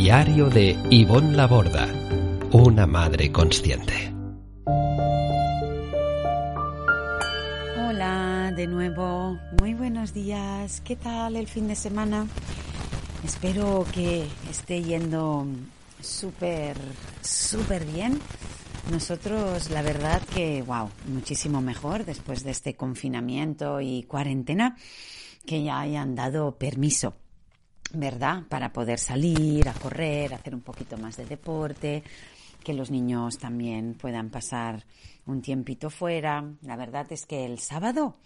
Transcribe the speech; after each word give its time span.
Diario 0.00 0.48
de 0.48 0.78
Ivonne 0.90 1.34
Laborda, 1.34 1.88
una 2.52 2.86
madre 2.86 3.32
consciente. 3.32 4.14
Hola, 7.76 8.52
de 8.54 8.68
nuevo, 8.68 9.36
muy 9.60 9.74
buenos 9.74 10.14
días. 10.14 10.80
¿Qué 10.82 10.94
tal 10.94 11.34
el 11.34 11.48
fin 11.48 11.66
de 11.66 11.74
semana? 11.74 12.28
Espero 13.24 13.84
que 13.92 14.24
esté 14.48 14.84
yendo 14.84 15.48
súper, 16.00 16.76
súper 17.20 17.84
bien. 17.84 18.20
Nosotros, 18.92 19.68
la 19.70 19.82
verdad 19.82 20.22
que, 20.32 20.62
wow, 20.62 20.90
muchísimo 21.08 21.60
mejor 21.60 22.04
después 22.04 22.44
de 22.44 22.52
este 22.52 22.76
confinamiento 22.76 23.80
y 23.80 24.04
cuarentena, 24.04 24.76
que 25.44 25.64
ya 25.64 25.80
hayan 25.80 26.14
dado 26.14 26.56
permiso 26.56 27.16
¿verdad? 27.92 28.44
Para 28.48 28.72
poder 28.72 28.98
salir 28.98 29.68
a 29.68 29.74
correr, 29.74 30.34
hacer 30.34 30.54
un 30.54 30.60
poquito 30.60 30.96
más 30.98 31.16
de 31.16 31.26
deporte, 31.26 32.02
que 32.62 32.74
los 32.74 32.90
niños 32.90 33.38
también 33.38 33.94
puedan 33.94 34.30
pasar 34.30 34.84
un 35.26 35.42
tiempito 35.42 35.90
fuera. 35.90 36.44
La 36.62 36.76
verdad 36.76 37.06
es 37.10 37.26
que 37.26 37.44
el 37.44 37.58
sábado 37.58 38.16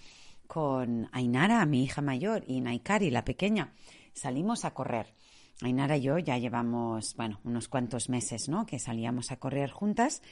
con 0.46 1.08
Ainara, 1.12 1.64
mi 1.64 1.84
hija 1.84 2.02
mayor, 2.02 2.44
y 2.46 2.60
Naikari, 2.60 3.10
la 3.10 3.24
pequeña, 3.24 3.72
salimos 4.12 4.64
a 4.64 4.74
correr. 4.74 5.14
Ainara 5.62 5.96
y 5.96 6.02
yo 6.02 6.18
ya 6.18 6.38
llevamos, 6.38 7.14
bueno, 7.16 7.40
unos 7.44 7.68
cuantos 7.68 8.08
meses, 8.08 8.48
¿no? 8.48 8.66
Que 8.66 8.78
salíamos 8.78 9.30
a 9.30 9.36
correr 9.36 9.70
juntas 9.70 10.22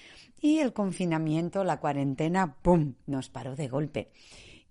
y 0.40 0.58
el 0.58 0.72
confinamiento, 0.72 1.62
la 1.62 1.78
cuarentena, 1.78 2.56
¡pum!, 2.56 2.94
nos 3.06 3.30
paró 3.30 3.54
de 3.54 3.68
golpe. 3.68 4.10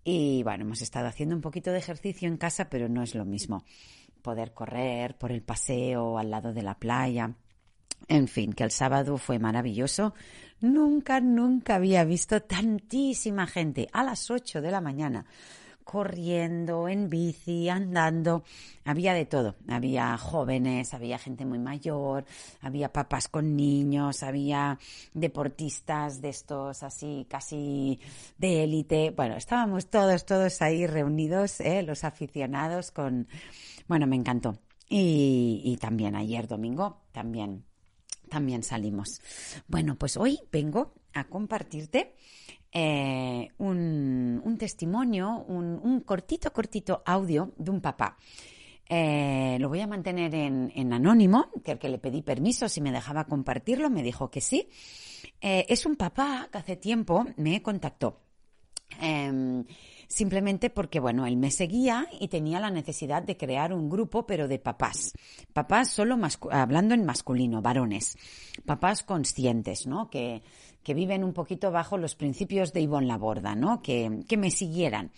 Y 0.03 0.43
bueno, 0.43 0.65
hemos 0.65 0.81
estado 0.81 1.07
haciendo 1.07 1.35
un 1.35 1.41
poquito 1.41 1.71
de 1.71 1.79
ejercicio 1.79 2.27
en 2.27 2.37
casa, 2.37 2.69
pero 2.69 2.89
no 2.89 3.01
es 3.01 3.15
lo 3.15 3.25
mismo 3.25 3.63
poder 4.21 4.53
correr 4.53 5.17
por 5.17 5.31
el 5.31 5.41
paseo 5.41 6.17
al 6.17 6.31
lado 6.31 6.53
de 6.53 6.63
la 6.63 6.75
playa. 6.75 7.33
En 8.07 8.27
fin, 8.27 8.53
que 8.53 8.63
el 8.63 8.71
sábado 8.71 9.17
fue 9.17 9.39
maravilloso. 9.39 10.13
Nunca, 10.61 11.19
nunca 11.19 11.75
había 11.75 12.03
visto 12.03 12.41
tantísima 12.41 13.47
gente 13.47 13.87
a 13.91 14.03
las 14.03 14.29
8 14.29 14.61
de 14.61 14.71
la 14.71 14.81
mañana 14.81 15.25
corriendo, 15.89 16.87
en 16.87 17.09
bici, 17.09 17.67
andando. 17.67 18.43
Había 18.85 19.15
de 19.15 19.25
todo. 19.25 19.55
Había 19.67 20.15
jóvenes, 20.19 20.93
había 20.93 21.17
gente 21.17 21.45
muy 21.45 21.57
mayor, 21.57 22.25
había 22.61 22.93
papás 22.93 23.27
con 23.27 23.55
niños, 23.55 24.21
había 24.21 24.77
deportistas 25.15 26.21
de 26.21 26.29
estos 26.29 26.83
así 26.83 27.25
casi 27.27 27.99
de 28.37 28.65
élite. 28.65 29.09
Bueno, 29.09 29.35
estábamos 29.35 29.89
todos, 29.89 30.27
todos 30.27 30.61
ahí 30.61 30.85
reunidos, 30.85 31.59
¿eh? 31.59 31.81
los 31.81 32.03
aficionados 32.03 32.91
con 32.91 33.27
bueno, 33.87 34.05
me 34.05 34.15
encantó. 34.15 34.59
Y, 34.87 35.75
también 35.81 36.15
ayer 36.15 36.47
domingo 36.47 37.01
también, 37.11 37.65
también 38.29 38.61
salimos. 38.61 39.21
Bueno, 39.67 39.95
pues 39.95 40.17
hoy 40.17 40.39
vengo 40.51 40.93
a 41.13 41.23
compartirte 41.23 42.15
eh, 42.71 43.49
un, 43.57 44.55
testimonio, 44.59 45.43
un, 45.47 46.01
cortito, 46.01 46.51
cortito 46.51 47.01
audio 47.05 47.53
de 47.57 47.71
un 47.71 47.81
papá. 47.81 48.17
Eh, 48.87 49.57
lo 49.59 49.69
voy 49.69 49.81
a 49.81 49.87
mantener 49.87 50.33
en, 50.33 50.93
anónimo, 50.93 51.49
que 51.63 51.73
el 51.73 51.79
que 51.79 51.89
le 51.89 51.99
pedí 51.99 52.21
permiso 52.21 52.67
si 52.67 52.81
me 52.81 52.91
dejaba 52.91 53.25
compartirlo, 53.25 53.89
me 53.89 54.03
dijo 54.03 54.29
que 54.29 54.41
sí. 54.41 54.69
Eh, 55.41 55.65
es 55.69 55.85
un 55.85 55.95
papá 55.95 56.49
que 56.51 56.57
hace 56.57 56.75
tiempo 56.75 57.25
me 57.37 57.61
contactó. 57.61 58.21
Em, 58.99 59.63
simplemente 60.09 60.69
porque, 60.69 60.99
bueno, 60.99 61.25
él 61.25 61.37
me 61.37 61.51
seguía 61.51 62.07
y 62.19 62.27
tenía 62.27 62.59
la 62.59 62.71
necesidad 62.71 63.23
de 63.23 63.37
crear 63.37 63.71
un 63.71 63.89
grupo, 63.89 64.25
pero 64.25 64.47
de 64.47 64.59
papás. 64.59 65.13
Papás 65.53 65.91
solo 65.91 66.17
hablando 66.51 66.95
en 66.95 67.05
masculino, 67.05 67.61
varones. 67.61 68.17
Papás 68.65 69.03
conscientes, 69.03 69.87
¿no? 69.87 70.09
Que, 70.09 70.41
que 70.83 70.93
viven 70.93 71.23
un 71.23 71.33
poquito 71.33 71.71
bajo 71.71 71.97
los 71.97 72.15
principios 72.15 72.73
de 72.73 72.81
Ivonne 72.81 73.07
Laborda, 73.07 73.55
¿no? 73.55 73.81
Que, 73.81 74.23
que 74.27 74.35
me 74.35 74.51
siguieran. 74.51 75.11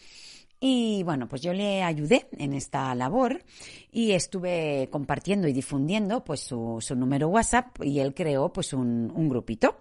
Y 0.60 1.02
bueno, 1.04 1.28
pues 1.28 1.42
yo 1.42 1.54
le 1.54 1.82
ayudé 1.82 2.28
en 2.38 2.54
esta 2.54 2.94
labor 2.94 3.44
y 3.92 4.12
estuve 4.12 4.90
compartiendo 4.92 5.48
y 5.48 5.54
difundiendo 5.54 6.24
pues 6.24 6.42
su, 6.42 6.78
su 6.82 6.96
número 6.96 7.30
WhatsApp 7.30 7.82
y 7.82 8.00
él 8.00 8.14
creó 8.14 8.54
pues 8.54 8.74
un, 8.74 9.12
un 9.16 9.28
grupito. 9.28 9.78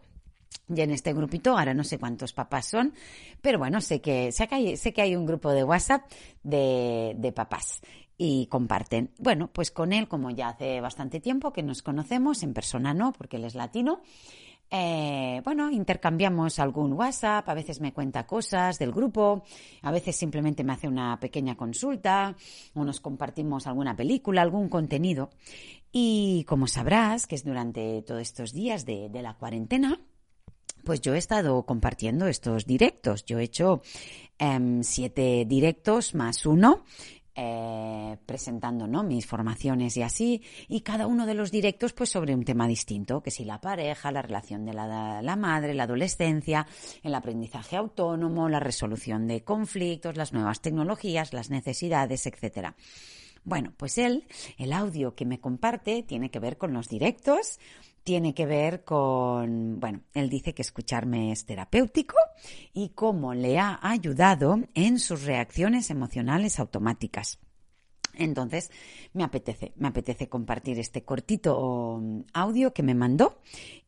Y 0.72 0.80
en 0.80 0.92
este 0.92 1.12
grupito, 1.12 1.58
ahora 1.58 1.74
no 1.74 1.82
sé 1.82 1.98
cuántos 1.98 2.32
papás 2.32 2.66
son, 2.66 2.94
pero 3.40 3.58
bueno, 3.58 3.80
sé 3.80 4.00
que, 4.00 4.30
sé 4.30 4.46
que, 4.46 4.54
hay, 4.54 4.76
sé 4.76 4.92
que 4.92 5.02
hay 5.02 5.16
un 5.16 5.26
grupo 5.26 5.50
de 5.50 5.64
WhatsApp 5.64 6.02
de, 6.42 7.14
de 7.18 7.32
papás 7.32 7.80
y 8.16 8.46
comparten. 8.46 9.10
Bueno, 9.18 9.48
pues 9.52 9.70
con 9.70 9.92
él, 9.92 10.06
como 10.06 10.30
ya 10.30 10.50
hace 10.50 10.80
bastante 10.80 11.20
tiempo 11.20 11.52
que 11.52 11.62
nos 11.62 11.82
conocemos, 11.82 12.42
en 12.42 12.54
persona 12.54 12.94
no, 12.94 13.12
porque 13.12 13.36
él 13.36 13.44
es 13.44 13.54
latino, 13.54 14.02
eh, 14.72 15.42
bueno, 15.44 15.68
intercambiamos 15.70 16.60
algún 16.60 16.92
WhatsApp, 16.92 17.48
a 17.48 17.54
veces 17.54 17.80
me 17.80 17.92
cuenta 17.92 18.26
cosas 18.26 18.78
del 18.78 18.92
grupo, 18.92 19.42
a 19.82 19.90
veces 19.90 20.14
simplemente 20.14 20.62
me 20.62 20.72
hace 20.72 20.86
una 20.86 21.18
pequeña 21.18 21.56
consulta, 21.56 22.36
o 22.74 22.84
nos 22.84 23.00
compartimos 23.00 23.66
alguna 23.66 23.96
película, 23.96 24.42
algún 24.42 24.68
contenido. 24.68 25.30
Y 25.90 26.44
como 26.44 26.68
sabrás, 26.68 27.26
que 27.26 27.34
es 27.34 27.44
durante 27.44 28.02
todos 28.02 28.22
estos 28.22 28.52
días 28.52 28.86
de, 28.86 29.08
de 29.08 29.22
la 29.22 29.34
cuarentena, 29.34 30.00
pues 30.90 31.02
yo 31.02 31.14
he 31.14 31.18
estado 31.18 31.62
compartiendo 31.66 32.26
estos 32.26 32.66
directos. 32.66 33.24
Yo 33.24 33.38
he 33.38 33.44
hecho 33.44 33.80
em, 34.40 34.82
siete 34.82 35.44
directos 35.46 36.16
más 36.16 36.46
uno. 36.46 36.82
Eh, 37.36 38.16
presentando 38.26 38.88
¿no? 38.88 39.04
mis 39.04 39.24
formaciones 39.24 39.96
y 39.96 40.02
así, 40.02 40.42
y 40.68 40.80
cada 40.80 41.06
uno 41.06 41.26
de 41.26 41.34
los 41.34 41.52
directos 41.52 41.92
pues 41.92 42.10
sobre 42.10 42.34
un 42.34 42.44
tema 42.44 42.66
distinto, 42.66 43.22
que 43.22 43.30
si 43.30 43.44
la 43.44 43.60
pareja, 43.60 44.10
la 44.10 44.20
relación 44.20 44.66
de 44.66 44.74
la, 44.74 45.22
la 45.22 45.36
madre, 45.36 45.74
la 45.74 45.84
adolescencia, 45.84 46.66
el 47.04 47.14
aprendizaje 47.14 47.76
autónomo, 47.76 48.48
la 48.48 48.58
resolución 48.58 49.28
de 49.28 49.44
conflictos, 49.44 50.16
las 50.16 50.32
nuevas 50.32 50.60
tecnologías, 50.60 51.32
las 51.32 51.50
necesidades, 51.50 52.26
etcétera. 52.26 52.74
Bueno, 53.44 53.72
pues 53.76 53.96
él, 53.96 54.26
el 54.58 54.72
audio 54.72 55.14
que 55.14 55.24
me 55.24 55.40
comparte 55.40 56.02
tiene 56.02 56.30
que 56.30 56.40
ver 56.40 56.58
con 56.58 56.72
los 56.72 56.88
directos, 56.88 57.58
tiene 58.04 58.34
que 58.34 58.46
ver 58.46 58.84
con, 58.84 59.78
bueno, 59.80 60.00
él 60.14 60.30
dice 60.30 60.54
que 60.54 60.62
escucharme 60.62 61.32
es 61.32 61.44
terapéutico 61.44 62.16
y 62.72 62.90
cómo 62.90 63.34
le 63.34 63.58
ha 63.58 63.78
ayudado 63.82 64.58
en 64.74 64.98
sus 64.98 65.24
reacciones 65.24 65.90
emocionales 65.90 66.58
automáticas. 66.58 67.38
Entonces, 68.14 68.70
me 69.12 69.24
apetece, 69.24 69.72
me 69.76 69.88
apetece 69.88 70.28
compartir 70.28 70.78
este 70.78 71.04
cortito 71.04 72.02
audio 72.32 72.72
que 72.72 72.82
me 72.82 72.94
mandó 72.94 73.40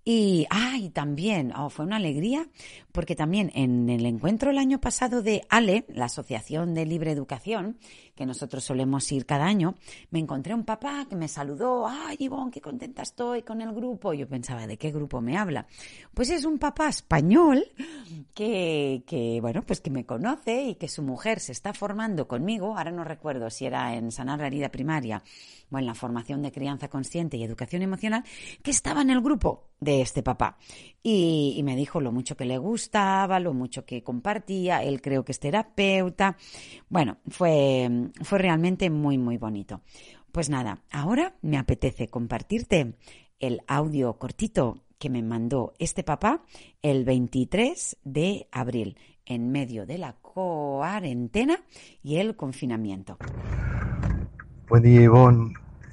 Y, 0.05 0.47
ay, 0.51 0.91
también, 0.91 1.53
oh, 1.57 1.71
fue 1.71 1.85
una 1.85 1.97
alegría, 1.97 2.49
porque 2.91 3.15
también 3.15 3.53
en 3.55 3.89
el 3.89 4.05
encuentro 4.05 4.51
el 4.51 4.59
año 4.59 4.81
pasado 4.81 5.23
de 5.23 5.43
ALE, 5.49 5.85
la 5.89 6.07
Asociación 6.07 6.75
de 6.75 6.87
Libre 6.87 7.13
Educación, 7.13 7.79
que 8.17 8.27
nosotros 8.27 8.65
solemos 8.65 9.11
ir 9.13 9.27
cada 9.27 9.45
año, 9.45 9.77
me 10.11 10.19
encontré 10.19 10.55
un 10.55 10.65
papá 10.65 11.07
que 11.09 11.15
me 11.15 11.29
saludó, 11.29 11.87
ay, 11.87 12.17
Ivonne, 12.19 12.51
qué 12.51 12.61
contenta 12.61 13.03
estoy 13.03 13.43
con 13.43 13.61
el 13.61 13.73
grupo. 13.73 14.13
Yo 14.13 14.29
pensaba, 14.29 14.67
¿de 14.67 14.77
qué 14.77 14.91
grupo 14.91 15.21
me 15.21 15.39
habla? 15.39 15.67
Pues 16.13 16.31
es 16.31 16.45
un 16.45 16.59
papá 16.59 16.89
español 16.89 17.65
que, 18.35 19.05
que, 19.07 19.41
bueno, 19.41 19.63
pues 19.63 19.81
que 19.81 19.91
me 19.91 20.05
conoce 20.05 20.65
y 20.65 20.75
que 20.75 20.89
su 20.89 21.03
mujer 21.03 21.39
se 21.39 21.53
está 21.53 21.73
formando 21.73 22.27
conmigo, 22.27 22.77
ahora 22.77 22.91
no 22.91 23.05
recuerdo 23.05 23.51
si 23.51 23.67
era 23.67 23.95
en 23.95 24.11
sanar 24.11 24.41
la 24.41 24.49
herida 24.49 24.69
primaria 24.69 25.23
o 25.71 25.79
en 25.79 25.87
la 25.87 25.95
formación 25.95 26.43
de 26.43 26.51
crianza 26.51 26.89
consciente 26.89 27.37
y 27.37 27.45
educación 27.45 27.83
emocional, 27.83 28.25
que 28.63 28.73
estaba 28.73 29.03
en 29.03 29.11
el 29.11 29.21
grupo 29.21 29.72
de 29.83 30.01
este 30.01 30.23
papá. 30.23 30.57
Y, 31.03 31.61
me 31.65 31.75
dijo 31.75 32.01
lo 32.01 32.13
mucho 32.13 32.37
que 32.37 32.45
le 32.45 32.57
gustaba, 32.59 33.41
lo 33.41 33.53
mucho 33.53 33.85
que 33.85 34.05
compartía, 34.05 34.83
él 34.83 35.03
creo 35.03 35.25
que 35.25 35.33
es 35.33 35.41
terapeuta. 35.41 36.37
Bueno, 36.89 37.19
fue, 37.29 38.11
fue 38.23 38.39
realmente 38.39 38.89
muy, 38.91 39.19
muy 39.19 39.39
bonito. 39.39 39.81
Pues 40.31 40.49
nada, 40.49 40.83
ahora 40.91 41.35
me 41.43 41.59
apetece 41.59 42.09
compartirte 42.09 42.95
el 43.41 43.61
audio 43.67 44.19
cortito 44.19 44.85
que 44.99 45.11
me 45.11 45.23
mandó 45.23 45.75
este 45.81 46.05
papá 46.05 46.43
el 46.81 47.05
23 47.05 47.99
de 48.05 48.47
abril, 48.53 48.97
en 49.27 49.51
medio 49.51 49.85
de 49.85 49.99
la 49.99 50.13
cuarentena 50.15 51.59
y 52.03 52.17
el 52.17 52.37
confinamiento. 52.37 53.19
Buen 54.69 54.83
día. 54.85 55.11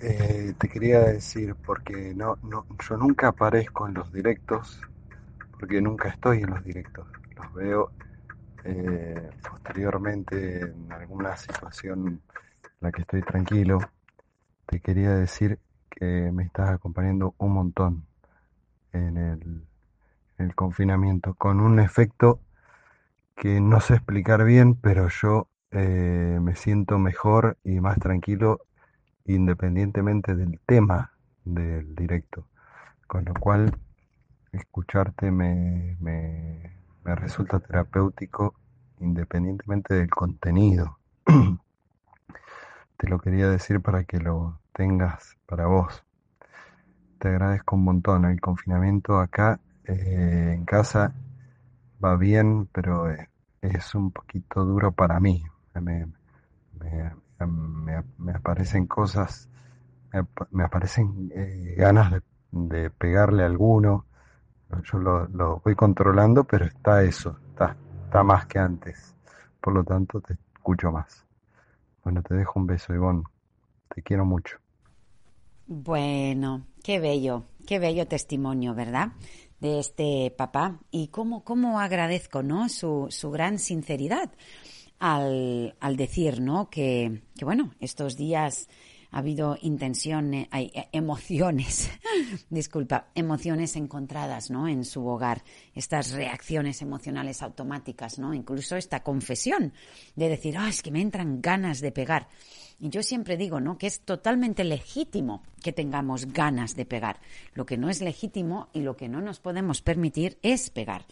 Eh, 0.01 0.53
te 0.57 0.69
quería 0.69 1.01
decir, 1.01 1.55
porque 1.65 2.13
no, 2.15 2.37
no, 2.43 2.65
yo 2.87 2.97
nunca 2.97 3.27
aparezco 3.29 3.87
en 3.87 3.95
los 3.95 4.11
directos, 4.13 4.79
porque 5.59 5.81
nunca 5.81 6.09
estoy 6.09 6.39
en 6.39 6.51
los 6.51 6.63
directos. 6.63 7.07
Los 7.35 7.53
veo 7.53 7.91
eh, 8.63 9.29
posteriormente 9.49 10.61
en 10.61 10.91
alguna 10.91 11.35
situación 11.35 12.07
en 12.07 12.21
la 12.79 12.91
que 12.91 13.01
estoy 13.01 13.21
tranquilo. 13.23 13.79
Te 14.65 14.79
quería 14.79 15.11
decir 15.15 15.59
que 15.89 16.31
me 16.31 16.43
estás 16.43 16.69
acompañando 16.69 17.35
un 17.37 17.53
montón 17.53 18.05
en 18.93 19.17
el, 19.17 19.67
en 20.37 20.45
el 20.45 20.55
confinamiento, 20.55 21.33
con 21.35 21.59
un 21.59 21.79
efecto 21.79 22.39
que 23.35 23.59
no 23.61 23.81
sé 23.81 23.95
explicar 23.95 24.43
bien, 24.45 24.75
pero 24.75 25.09
yo 25.09 25.49
eh, 25.71 26.39
me 26.41 26.55
siento 26.55 26.99
mejor 26.99 27.57
y 27.63 27.79
más 27.79 27.97
tranquilo 27.99 28.61
independientemente 29.35 30.35
del 30.35 30.59
tema 30.65 31.13
del 31.45 31.95
directo. 31.95 32.47
Con 33.07 33.25
lo 33.25 33.33
cual, 33.33 33.75
escucharte 34.51 35.31
me, 35.31 35.97
me, 35.99 36.75
resulta 37.03 37.59
terapéutico 37.59 38.53
independientemente 38.99 39.95
del 39.95 40.09
contenido. 40.09 40.99
Te 42.97 43.07
lo 43.07 43.19
quería 43.19 43.49
decir 43.49 43.81
para 43.81 44.03
que 44.03 44.19
lo 44.19 44.59
tengas 44.73 45.37
para 45.45 45.67
vos. 45.67 46.03
Te 47.19 47.29
agradezco 47.29 47.75
un 47.75 47.83
montón. 47.83 48.25
El 48.25 48.41
confinamiento 48.41 49.19
acá 49.19 49.59
eh, 49.85 50.53
en 50.55 50.65
casa 50.65 51.13
va 52.03 52.15
bien, 52.15 52.67
pero 52.67 53.09
eh, 53.09 53.29
es 53.61 53.95
un 53.95 54.11
poquito 54.11 54.65
duro 54.65 54.91
para 54.91 55.19
mí. 55.19 55.43
Me, 55.75 56.07
me, 56.79 57.11
me, 57.45 58.31
aparecen 58.33 58.87
cosas, 58.87 59.49
me, 60.51 60.63
aparecen 60.63 61.31
eh, 61.33 61.75
ganas 61.77 62.21
de, 62.51 62.89
pegarle 62.89 63.43
a 63.43 63.47
alguno. 63.47 64.05
Yo 64.83 64.99
lo, 64.99 65.61
voy 65.63 65.75
controlando, 65.75 66.43
pero 66.43 66.65
está 66.65 67.03
eso, 67.03 67.37
está, 67.49 67.75
está 68.05 68.23
más 68.23 68.45
que 68.45 68.59
antes. 68.59 69.15
Por 69.59 69.73
lo 69.73 69.83
tanto, 69.83 70.21
te 70.21 70.33
escucho 70.33 70.91
más. 70.91 71.25
Bueno, 72.03 72.21
te 72.21 72.35
dejo 72.35 72.59
un 72.59 72.67
beso, 72.67 72.93
Ivonne. 72.93 73.23
Te 73.93 74.03
quiero 74.03 74.25
mucho. 74.25 74.57
Bueno, 75.65 76.65
qué 76.83 76.99
bello, 76.99 77.45
qué 77.67 77.79
bello 77.79 78.07
testimonio, 78.07 78.73
¿verdad? 78.73 79.09
De 79.59 79.79
este 79.79 80.33
papá. 80.35 80.79
Y 80.91 81.07
cómo, 81.09 81.43
cómo 81.43 81.79
agradezco, 81.79 82.43
¿no? 82.43 82.69
Su, 82.69 83.07
su 83.09 83.31
gran 83.31 83.59
sinceridad 83.59 84.31
al, 84.99 85.75
al 85.79 85.95
decir, 85.95 86.41
¿no? 86.41 86.69
Que, 86.69 87.21
que, 87.37 87.45
bueno, 87.45 87.73
estos 87.79 88.17
días 88.17 88.67
ha 89.11 89.19
habido 89.19 89.57
intenciones, 89.61 90.47
hay 90.51 90.71
eh, 90.73 90.87
emociones, 90.91 91.89
disculpa, 92.49 93.07
emociones 93.15 93.75
encontradas, 93.75 94.51
¿no? 94.51 94.67
En 94.67 94.85
su 94.85 95.05
hogar, 95.07 95.43
estas 95.73 96.11
reacciones 96.11 96.81
emocionales 96.81 97.41
automáticas, 97.41 98.19
¿no? 98.19 98.33
Incluso 98.33 98.75
esta 98.75 99.01
confesión 99.01 99.73
de 100.15 100.29
decir, 100.29 100.57
ah, 100.57 100.69
es 100.69 100.83
que 100.83 100.91
me 100.91 101.01
entran 101.01 101.41
ganas 101.41 101.81
de 101.81 101.91
pegar. 101.91 102.27
Y 102.79 102.89
yo 102.89 103.03
siempre 103.03 103.35
digo, 103.35 103.59
¿no? 103.59 103.77
Que 103.77 103.87
es 103.87 104.01
totalmente 104.01 104.63
legítimo 104.63 105.43
que 105.61 105.73
tengamos 105.73 106.27
ganas 106.27 106.75
de 106.75 106.85
pegar. 106.85 107.19
Lo 107.53 107.65
que 107.65 107.77
no 107.77 107.89
es 107.89 108.01
legítimo 108.01 108.69
y 108.73 108.81
lo 108.81 108.95
que 108.95 109.09
no 109.09 109.21
nos 109.21 109.39
podemos 109.39 109.81
permitir 109.81 110.37
es 110.43 110.69
pegar. 110.69 111.05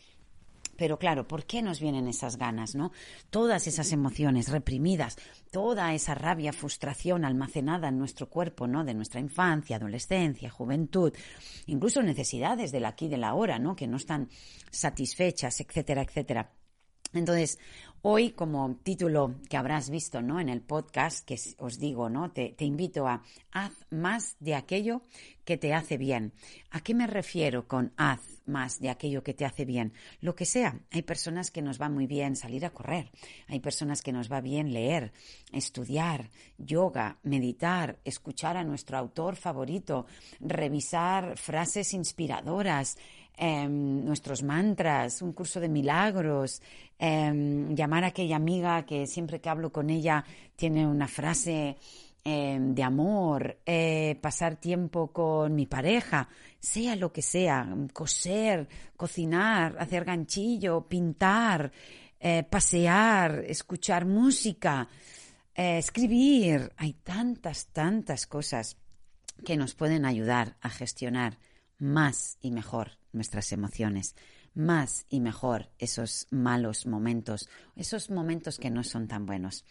Pero 0.78 0.98
claro, 0.98 1.28
¿por 1.28 1.46
qué 1.46 1.62
nos 1.62 1.80
vienen 1.80 2.08
esas 2.08 2.38
ganas, 2.38 2.76
no? 2.76 2.92
Todas 3.30 3.68
esas 3.68 3.92
emociones 3.92 4.50
reprimidas, 4.50 5.18
toda 5.52 5.94
esa 5.94 6.16
rabia, 6.16 6.54
frustración 6.54 7.26
almacenada 7.26 7.90
en 7.90 7.98
nuestro 7.98 8.30
cuerpo, 8.30 8.68
¿no? 8.68 8.84
De 8.84 8.94
nuestra 8.94 9.20
infancia, 9.20 9.78
adolescencia, 9.78 10.50
juventud, 10.50 11.14
incluso 11.66 12.02
necesidades 12.02 12.72
del 12.72 12.86
aquí 12.86 13.06
y 13.06 13.10
del 13.10 13.24
ahora, 13.24 13.60
¿no? 13.60 13.76
Que 13.76 13.88
no 13.88 13.98
están 13.98 14.30
satisfechas, 14.72 15.60
etcétera, 15.60 16.04
etcétera. 16.04 16.52
Entonces, 17.14 17.58
hoy, 18.02 18.32
como 18.32 18.76
título 18.84 19.36
que 19.50 19.58
habrás 19.58 19.90
visto 19.90 20.22
¿no? 20.22 20.40
en 20.40 20.50
el 20.50 20.62
podcast, 20.62 21.26
que 21.26 21.40
os 21.60 21.80
digo, 21.80 22.10
¿no? 22.10 22.32
Te, 22.32 22.50
te, 22.50 22.66
invito 22.66 23.08
a 23.08 23.24
haz 23.52 23.74
más 23.90 24.36
de 24.40 24.56
aquello 24.56 25.02
que 25.46 25.58
te 25.58 25.74
hace 25.74 25.98
bien. 25.98 26.34
¿A 26.72 26.82
qué 26.82 26.94
me 26.94 27.08
refiero 27.08 27.68
con 27.68 27.94
haz 27.96 28.20
más 28.46 28.80
de 28.80 28.90
aquello 28.90 29.24
que 29.24 29.34
te 29.34 29.46
hace 29.46 29.66
bien? 29.66 29.94
Lo 30.20 30.36
que 30.36 30.46
sea. 30.46 30.80
Hay 30.92 31.04
personas 31.04 31.52
que 31.52 31.62
nos 31.62 31.82
va 31.82 31.90
muy 31.90 32.06
bien 32.06 32.36
salir 32.36 32.66
a 32.66 32.72
correr. 32.72 33.10
Hay 33.48 33.60
personas 33.60 34.02
que 34.02 34.12
nos 34.12 34.32
va 34.32 34.42
bien 34.42 34.74
leer, 34.74 35.14
estudiar, 35.52 36.30
yoga, 36.58 37.18
meditar, 37.24 38.00
escuchar 38.04 38.58
a 38.58 38.64
nuestro 38.64 38.98
autor 38.98 39.38
favorito, 39.38 40.06
revisar 40.40 41.38
frases 41.38 41.94
inspiradoras, 41.94 42.98
Em, 43.40 44.04
nuestros 44.04 44.42
mantras, 44.42 45.22
un 45.22 45.32
curso 45.32 45.60
de 45.60 45.70
milagros, 45.70 46.60
em, 46.98 47.76
llamar 47.76 48.04
a 48.04 48.08
aquella 48.08 48.36
amiga 48.36 48.84
que 48.84 49.06
siempre 49.06 49.40
que 49.40 49.50
hablo 49.50 49.72
con 49.72 49.92
ella 49.92 50.26
tiene 50.56 50.88
una 50.88 51.08
frase 51.08 51.78
em, 52.26 52.74
de 52.74 52.84
amor, 52.84 53.60
eh, 53.66 54.18
pasar 54.22 54.56
tiempo 54.58 55.14
con 55.14 55.54
mi 55.56 55.66
pareja, 55.68 56.28
sea 56.60 56.96
lo 56.96 57.14
que 57.14 57.22
sea, 57.22 57.66
coser, 57.94 58.68
cocinar, 58.98 59.78
hacer 59.80 60.04
ganchillo, 60.04 60.88
pintar, 60.90 61.72
eh, 62.20 62.44
pasear, 62.44 63.46
escuchar 63.48 64.06
música, 64.06 64.90
eh, 65.56 65.78
escribir. 65.78 66.74
Hay 66.78 66.94
tantas, 66.94 67.68
tantas 67.68 68.28
cosas 68.28 68.78
que 69.46 69.56
nos 69.56 69.76
pueden 69.76 70.06
ayudar 70.06 70.58
a 70.60 70.70
gestionar 70.70 71.38
más 71.78 72.38
y 72.42 72.52
mejor 72.52 72.98
nuestras 73.18 73.52
emociones, 73.52 74.16
más 74.54 75.06
y 75.10 75.20
mejor 75.20 75.70
esos 75.78 76.28
malos 76.32 76.86
momentos, 76.86 77.50
esos 77.76 78.10
momentos 78.10 78.58
que 78.58 78.72
no 78.72 78.84
son 78.84 79.08
tan 79.08 79.26
buenos. 79.26 79.66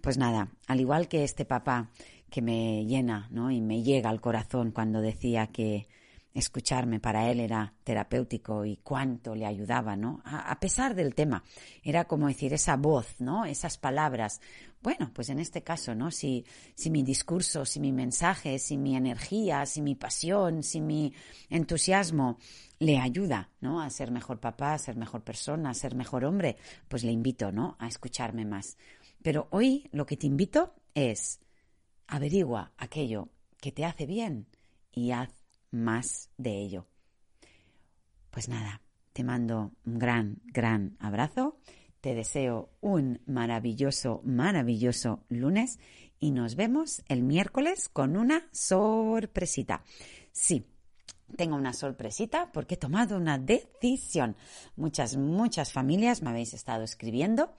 Pues 0.00 0.18
nada, 0.18 0.50
al 0.66 0.80
igual 0.80 1.08
que 1.08 1.22
este 1.22 1.44
papá 1.44 1.90
que 2.30 2.42
me 2.42 2.84
llena 2.86 3.28
¿no? 3.30 3.50
y 3.50 3.60
me 3.60 3.82
llega 3.82 4.10
al 4.10 4.20
corazón 4.20 4.72
cuando 4.72 5.00
decía 5.00 5.48
que 5.48 5.86
escucharme 6.34 7.00
para 7.00 7.30
él 7.30 7.40
era 7.40 7.74
terapéutico 7.84 8.64
y 8.64 8.76
cuánto 8.78 9.34
le 9.34 9.46
ayudaba, 9.46 9.96
¿no? 9.96 10.22
A, 10.24 10.58
pesar 10.60 10.94
del 10.94 11.14
tema, 11.14 11.44
era 11.82 12.04
como 12.04 12.28
decir 12.28 12.52
esa 12.54 12.76
voz, 12.76 13.20
¿no? 13.20 13.44
Esas 13.44 13.76
palabras. 13.76 14.40
Bueno, 14.82 15.10
pues 15.14 15.28
en 15.28 15.38
este 15.38 15.62
caso, 15.62 15.94
¿no? 15.94 16.10
Si, 16.10 16.44
si 16.74 16.90
mi 16.90 17.02
discurso, 17.02 17.64
si 17.64 17.80
mi 17.80 17.92
mensaje, 17.92 18.58
si 18.58 18.76
mi 18.76 18.96
energía, 18.96 19.66
si 19.66 19.82
mi 19.82 19.94
pasión, 19.94 20.62
si 20.62 20.80
mi 20.80 21.12
entusiasmo 21.50 22.38
le 22.78 22.98
ayuda, 22.98 23.50
¿no? 23.60 23.80
A 23.80 23.90
ser 23.90 24.10
mejor 24.10 24.40
papá, 24.40 24.74
a 24.74 24.78
ser 24.78 24.96
mejor 24.96 25.22
persona, 25.22 25.70
a 25.70 25.74
ser 25.74 25.94
mejor 25.94 26.24
hombre, 26.24 26.56
pues 26.88 27.04
le 27.04 27.12
invito, 27.12 27.52
¿no? 27.52 27.76
A 27.78 27.86
escucharme 27.86 28.44
más. 28.44 28.76
Pero 29.22 29.48
hoy 29.50 29.88
lo 29.92 30.06
que 30.06 30.16
te 30.16 30.26
invito 30.26 30.74
es 30.94 31.40
averigua 32.08 32.72
aquello 32.76 33.28
que 33.60 33.70
te 33.70 33.84
hace 33.84 34.06
bien 34.06 34.48
y 34.90 35.12
haz 35.12 35.41
más 35.72 36.30
de 36.38 36.60
ello. 36.60 36.86
Pues 38.30 38.48
nada, 38.48 38.80
te 39.12 39.24
mando 39.24 39.72
un 39.84 39.98
gran, 39.98 40.40
gran 40.46 40.96
abrazo. 41.00 41.58
Te 42.00 42.14
deseo 42.14 42.70
un 42.80 43.20
maravilloso, 43.26 44.22
maravilloso 44.24 45.24
lunes 45.28 45.78
y 46.18 46.30
nos 46.30 46.54
vemos 46.56 47.02
el 47.08 47.22
miércoles 47.22 47.88
con 47.88 48.16
una 48.16 48.48
sorpresita. 48.52 49.84
Sí, 50.32 50.66
tengo 51.36 51.56
una 51.56 51.72
sorpresita 51.72 52.50
porque 52.52 52.74
he 52.74 52.78
tomado 52.78 53.16
una 53.16 53.38
decisión. 53.38 54.36
Muchas, 54.76 55.16
muchas 55.16 55.72
familias 55.72 56.22
me 56.22 56.30
habéis 56.30 56.54
estado 56.54 56.84
escribiendo 56.84 57.54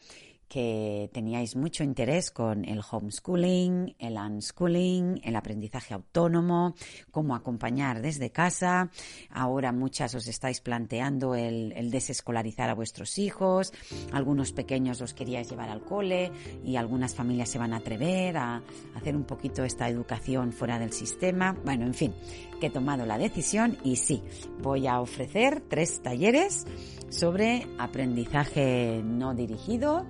que 0.54 1.10
teníais 1.12 1.56
mucho 1.56 1.84
interés 1.84 2.30
con 2.30 2.64
el 2.64 2.80
homeschooling, 2.80 3.96
el 3.98 4.18
unschooling, 4.18 5.20
el 5.24 5.36
aprendizaje 5.36 5.96
autónomo, 5.96 6.76
cómo 7.10 7.34
acompañar 7.34 8.04
desde 8.04 8.30
casa. 8.30 8.92
Ahora 9.32 9.72
muchas 9.72 10.14
os 10.14 10.28
estáis 10.28 10.62
planteando 10.62 11.34
el, 11.34 11.90
desescolarizar 11.90 12.70
a 12.70 12.76
vuestros 12.76 13.18
hijos. 13.18 13.74
Algunos 14.12 14.52
pequeños 14.52 15.02
los 15.02 15.16
queríais 15.16 15.50
llevar 15.50 15.70
al 15.70 15.82
cole 15.82 16.32
y 16.64 16.76
algunas 16.76 17.16
familias 17.16 17.50
se 17.50 17.58
van 17.58 17.74
a 17.74 17.78
atrever 17.78 18.38
a 18.38 18.62
hacer 18.94 19.16
un 19.16 19.24
poquito 19.24 19.64
esta 19.64 19.90
educación 19.90 20.52
fuera 20.54 20.78
del 20.78 20.94
sistema. 20.94 21.58
Bueno, 21.66 21.88
en 21.88 21.96
fin, 21.96 22.14
que 22.62 22.68
he 22.68 22.70
tomado 22.70 23.08
la 23.08 23.18
decisión 23.18 23.80
y 23.84 23.96
sí, 23.96 24.22
voy 24.62 24.86
a 24.86 25.02
ofrecer 25.02 25.64
tres 25.68 26.04
talleres 26.04 26.68
sobre 27.10 27.68
aprendizaje 27.78 29.02
no 29.04 29.34
dirigido, 29.36 30.06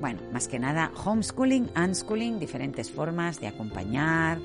bueno, 0.00 0.20
más 0.32 0.48
que 0.48 0.58
nada, 0.58 0.90
homeschooling, 1.04 1.70
unschooling, 1.76 2.38
diferentes 2.38 2.90
formas 2.90 3.40
de 3.40 3.48
acompañar, 3.48 4.38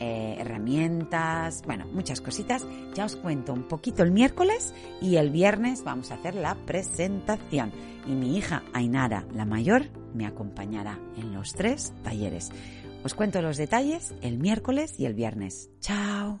eh, 0.00 0.36
herramientas, 0.38 1.62
bueno, 1.66 1.86
muchas 1.92 2.20
cositas. 2.20 2.66
Ya 2.94 3.04
os 3.04 3.16
cuento 3.16 3.52
un 3.52 3.66
poquito 3.66 4.02
el 4.02 4.12
miércoles 4.12 4.74
y 5.00 5.16
el 5.16 5.30
viernes 5.30 5.82
vamos 5.82 6.10
a 6.10 6.14
hacer 6.14 6.34
la 6.34 6.54
presentación. 6.54 7.72
Y 8.06 8.12
mi 8.12 8.36
hija 8.36 8.62
Ainara, 8.72 9.24
la 9.34 9.44
mayor, 9.44 9.86
me 10.14 10.26
acompañará 10.26 10.98
en 11.16 11.34
los 11.34 11.52
tres 11.52 11.92
talleres. 12.02 12.50
Os 13.04 13.14
cuento 13.14 13.42
los 13.42 13.56
detalles 13.56 14.14
el 14.22 14.38
miércoles 14.38 14.94
y 14.98 15.06
el 15.06 15.14
viernes. 15.14 15.70
¡Chao! 15.80 16.40